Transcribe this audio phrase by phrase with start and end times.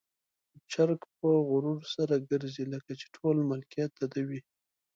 [0.71, 4.41] چرګ په غرور سره ګرځي، لکه چې ټول ملکيت د ده وي.